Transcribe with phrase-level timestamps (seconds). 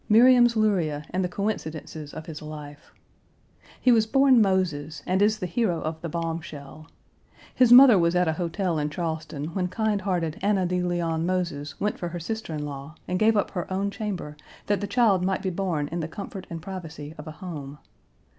[0.09, 2.91] Miriam's Luryea and the coincidences of his life.
[3.79, 6.87] He was born Moses, and is the hero of the bombshell.
[7.53, 11.79] His mother was at a hotel in Charleston when kind hearted Anna De Leon Moses
[11.79, 14.35] went for her sister in law, and gave up her own chamber,
[14.65, 17.77] that the child might be born in the comfort and privacy of a home.